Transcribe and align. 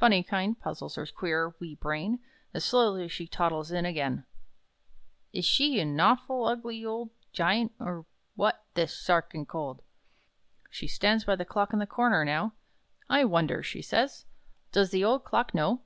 Phunny 0.00 0.22
kind 0.26 0.58
puzzles 0.58 0.94
her 0.94 1.04
queer, 1.04 1.54
wee 1.60 1.74
brain 1.74 2.18
As 2.54 2.64
slowly 2.64 3.08
she 3.08 3.26
toddles 3.26 3.70
in 3.70 3.84
again: 3.84 4.24
"Is 5.34 5.44
she 5.44 5.78
a 5.80 5.84
nawful, 5.84 6.46
ugly, 6.46 6.82
old 6.82 7.10
Giant 7.30 7.72
or 7.78 8.06
what 8.36 8.64
this 8.72 8.98
'Sa 8.98 9.20
archinkold?'" 9.20 9.80
She 10.70 10.88
stands 10.88 11.26
by 11.26 11.36
the 11.36 11.44
clock 11.44 11.74
in 11.74 11.78
the 11.78 11.86
corner, 11.86 12.24
now: 12.24 12.54
"I 13.10 13.26
wonder," 13.26 13.62
she 13.62 13.82
says, 13.82 14.24
"does 14.72 14.92
the 14.92 15.04
old 15.04 15.24
clock 15.24 15.52
know?" 15.54 15.82